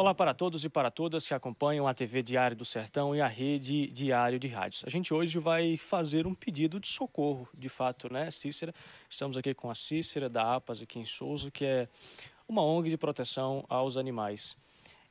[0.00, 3.26] Olá para todos e para todas que acompanham a TV Diário do Sertão e a
[3.26, 4.84] rede Diário de Rádios.
[4.86, 8.72] A gente hoje vai fazer um pedido de socorro, de fato, né, Cícera?
[9.10, 11.88] Estamos aqui com a Cícera da APAS aqui em Souza, que é
[12.48, 14.56] uma ONG de proteção aos animais.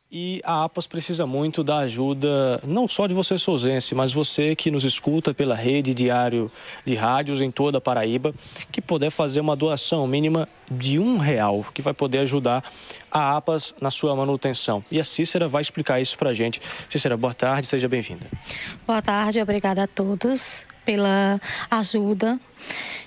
[0.10, 4.72] E a APAS precisa muito da ajuda, não só de você souzense, mas você que
[4.72, 6.50] nos escuta pela rede diário
[6.86, 8.34] de rádios em toda a Paraíba,
[8.72, 12.64] que puder fazer uma doação mínima de um real, que vai poder ajudar
[13.12, 14.82] a APAS na sua manutenção.
[14.90, 16.62] E a Cícera vai explicar isso para a gente.
[16.90, 18.28] Cícera, boa tarde, seja bem-vinda.
[18.86, 21.38] Boa tarde, obrigada a todos pela
[21.70, 22.40] ajuda.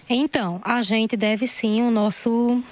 [0.06, 2.62] Então, a gente deve sim o nosso.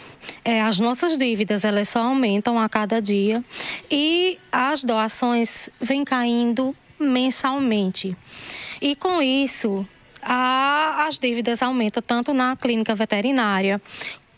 [0.45, 3.45] É, as nossas dívidas elas só aumentam a cada dia
[3.91, 8.17] e as doações vêm caindo mensalmente.
[8.81, 9.87] E com isso,
[10.23, 13.81] a, as dívidas aumentam tanto na clínica veterinária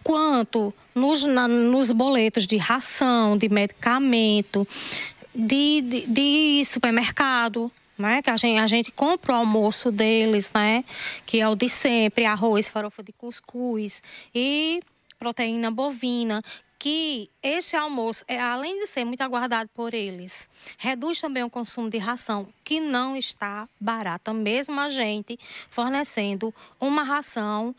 [0.02, 4.66] quanto nos, na, nos boletos de ração, de medicamento,
[5.34, 8.22] de, de, de supermercado né?
[8.22, 10.84] Que a gente, a gente compra o almoço deles, né?
[11.26, 14.02] Que é o de sempre, arroz, farofa de cuscuz
[14.34, 14.80] e
[15.20, 16.42] proteína bovina,
[16.78, 21.90] que este almoço, é, além de ser muito aguardado por eles, reduz também o consumo
[21.90, 27.76] de ração, que não está barata, mesmo a gente fornecendo uma ração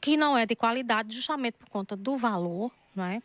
[0.00, 3.22] que não é de qualidade, justamente por conta do valor, né?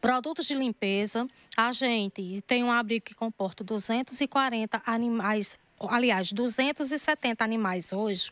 [0.00, 7.92] Produtos de limpeza, a gente tem um abrigo que comporta 240 animais aliás, 270 animais
[7.92, 8.30] hoje,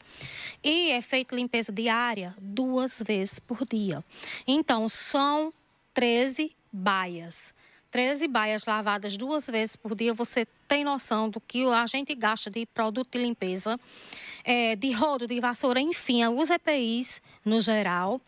[0.62, 4.04] e é feita limpeza diária duas vezes por dia.
[4.46, 5.52] Então, são
[5.92, 7.54] 13 baias.
[7.90, 12.50] 13 baias lavadas duas vezes por dia, você tem noção do que a gente gasta
[12.50, 13.78] de produto de limpeza,
[14.42, 18.20] é, de rodo, de vassoura, enfim, os EPIs no geral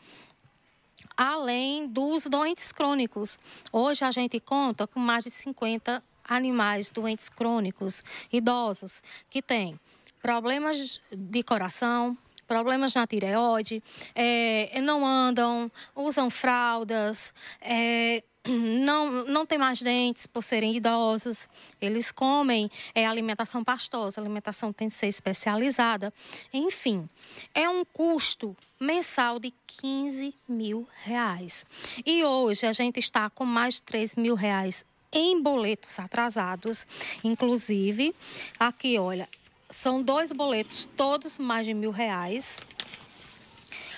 [1.16, 3.38] além dos doentes crônicos.
[3.72, 9.78] Hoje a gente conta com mais de 50 animais doentes crônicos, idosos, que têm
[10.20, 13.82] problemas de coração, problemas na tireoide,
[14.14, 21.48] é, não andam, usam fraldas, é, não, não tem mais dentes por serem idosos,
[21.80, 26.12] eles comem é, alimentação pastosa, alimentação tem que ser especializada.
[26.52, 27.08] Enfim,
[27.54, 31.66] é um custo mensal de 15 mil reais.
[32.04, 34.84] E hoje a gente está com mais de 3 mil reais
[35.16, 36.86] em boletos atrasados.
[37.24, 38.14] Inclusive,
[38.58, 39.28] aqui, olha,
[39.70, 42.58] são dois boletos, todos mais de mil reais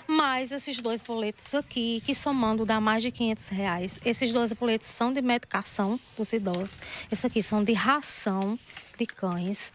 [0.09, 3.99] mais esses dois boletos aqui, que somando dá mais de 500 reais.
[4.03, 6.79] Esses dois boletos são de medicação dos idosos,
[7.13, 8.59] esses aqui são de ração
[8.97, 9.75] de cães.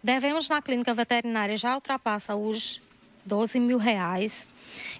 [0.00, 2.80] Devemos na clínica veterinária já ultrapassa os
[3.24, 4.46] 12 mil reais.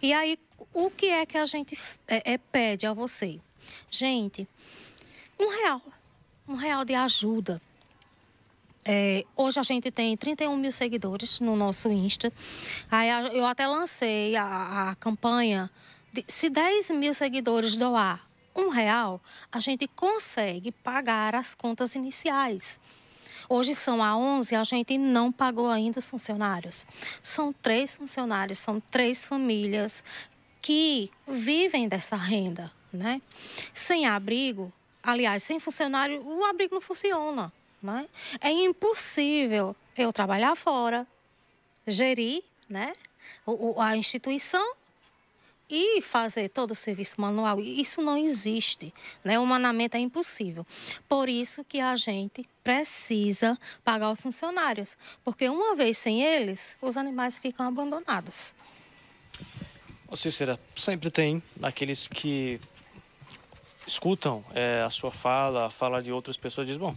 [0.02, 0.36] E aí,
[0.72, 1.78] o que é que a gente
[2.08, 3.38] é, é, pede a você?
[3.88, 4.48] Gente,
[5.38, 5.82] um real.
[6.46, 7.60] Um real de ajuda
[8.86, 12.30] é, hoje a gente tem 31 mil seguidores no nosso Insta.
[12.90, 15.70] Aí eu até lancei a, a campanha.
[16.12, 22.78] De, se 10 mil seguidores doar um real, a gente consegue pagar as contas iniciais.
[23.48, 26.86] Hoje são a 11, a gente não pagou ainda os funcionários.
[27.22, 30.04] São três funcionários, são três famílias
[30.62, 33.20] que vivem dessa renda, né?
[33.72, 34.72] Sem abrigo,
[35.04, 37.52] aliás, sem funcionário, o abrigo não funciona.
[37.82, 38.08] Né?
[38.40, 41.06] É impossível eu trabalhar fora,
[41.86, 42.94] gerir né?
[43.46, 44.74] o, a instituição
[45.68, 47.60] e fazer todo o serviço manual.
[47.60, 49.38] Isso não existe, né?
[49.38, 50.66] Humanamente é impossível.
[51.08, 56.96] Por isso que a gente precisa pagar os funcionários, porque uma vez sem eles, os
[56.96, 58.54] animais ficam abandonados.
[60.06, 62.60] Ô Cícera, sempre tem aqueles que
[63.86, 66.96] escutam é, a sua fala, a fala de outras pessoas, diz, bom,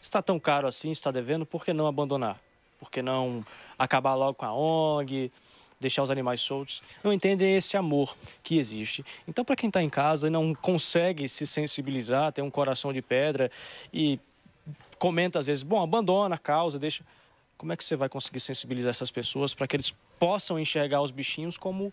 [0.00, 2.40] está tão caro assim, está devendo, por que não abandonar?
[2.78, 3.44] Por que não
[3.78, 5.32] acabar logo com a ONG,
[5.80, 6.82] deixar os animais soltos?
[7.02, 9.04] Não entendem esse amor que existe.
[9.26, 13.00] Então, para quem está em casa e não consegue se sensibilizar, tem um coração de
[13.00, 13.50] pedra
[13.92, 14.18] e
[14.98, 17.04] comenta às vezes, bom, abandona a causa, deixa...
[17.56, 21.12] Como é que você vai conseguir sensibilizar essas pessoas para que eles possam enxergar os
[21.12, 21.92] bichinhos como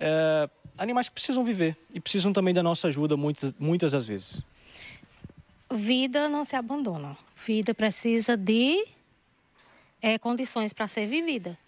[0.00, 4.42] é, animais que precisam viver e precisam também da nossa ajuda muitas, muitas das vezes?
[5.70, 7.16] vida não se abandona.
[7.36, 8.84] Vida precisa de
[10.02, 11.58] é, condições para ser vivida.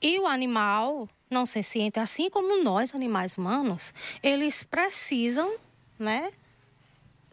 [0.00, 5.56] E o animal não senciente, assim como nós, animais humanos, eles precisam
[5.98, 6.32] né,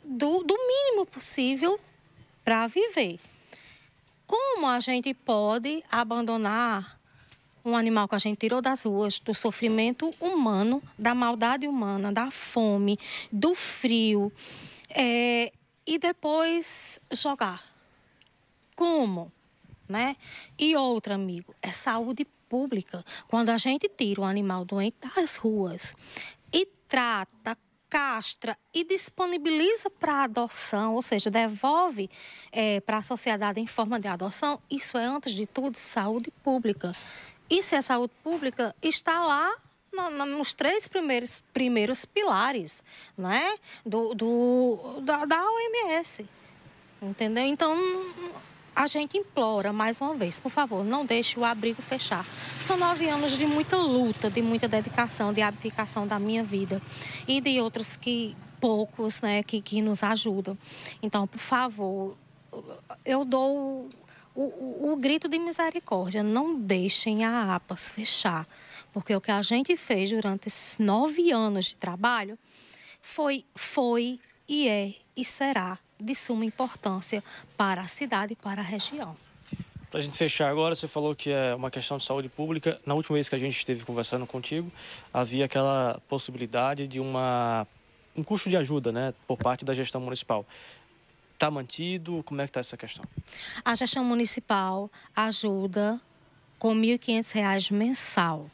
[0.04, 1.80] do, do mínimo possível
[2.44, 3.20] para viver.
[4.26, 6.97] Como a gente pode abandonar
[7.68, 12.32] um animal que a gente tirou das ruas, do sofrimento humano, da maldade humana, da
[12.32, 12.98] fome,
[13.32, 14.32] do frio,
[14.90, 15.52] é,
[15.86, 17.62] e depois jogar.
[18.76, 19.32] Como?
[19.88, 20.16] Né?
[20.58, 23.04] E outro amigo, é saúde pública.
[23.28, 25.96] Quando a gente tira o animal doente das ruas
[26.52, 27.58] e trata,
[27.90, 32.10] castra e disponibiliza para adoção, ou seja, devolve
[32.52, 36.92] é, para a sociedade em forma de adoção, isso é, antes de tudo, saúde pública.
[37.50, 39.56] E se é saúde pública, está lá
[39.94, 42.84] no, nos três primeiros, primeiros pilares
[43.18, 43.56] né?
[43.86, 46.26] do, do da, da OMS.
[47.02, 47.46] Entendeu?
[47.46, 47.78] Então,
[48.76, 52.26] a gente implora mais uma vez, por favor, não deixe o abrigo fechar.
[52.60, 56.82] São nove anos de muita luta, de muita dedicação, de abdicação da minha vida
[57.28, 60.58] e de outros que poucos, né, que, que nos ajudam.
[61.02, 62.16] Então, por favor,
[63.06, 63.90] eu dou
[64.38, 66.22] o, o, o grito de misericórdia.
[66.22, 68.48] Não deixem a APAS fechar,
[68.94, 72.38] porque o que a gente fez durante esses nove anos de trabalho
[73.02, 77.24] foi, foi e é e será de suma importância
[77.58, 79.18] para a cidade e para a região.
[79.90, 82.80] Para a gente fechar agora, você falou que é uma questão de saúde pública.
[82.86, 84.72] Na última vez que a gente esteve conversando contigo,
[85.12, 87.66] havia aquela possibilidade de uma,
[88.16, 90.46] um custo de ajuda né, por parte da gestão municipal.
[91.38, 92.24] Está mantido?
[92.24, 93.06] Como é que está essa questão?
[93.64, 96.02] A gestão municipal ajuda
[96.58, 98.50] com R$ 1.500 mensal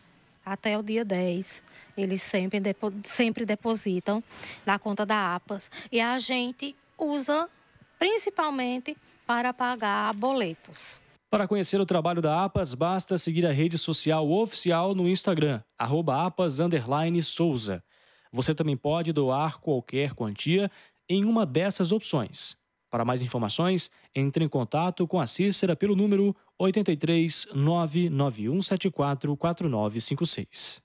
[0.46, 1.64] até o dia 10.
[1.96, 4.22] Eles sempre, depo sempre depositam
[4.66, 5.72] na conta da APAS.
[5.90, 7.50] E a gente usa
[7.98, 11.00] principalmente para pagar boletos.
[11.30, 17.82] Para conhecer o trabalho da APAS, basta seguir a rede social oficial no Instagram, @apas_souza.
[18.30, 20.70] Você também pode doar qualquer quantia
[21.08, 22.62] em uma dessas opções.
[22.94, 30.84] Para mais informações, entre em contato com a Cícera pelo número 83 99174 4956.